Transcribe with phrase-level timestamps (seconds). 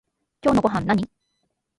[0.41, 1.07] 今日のごはんなに？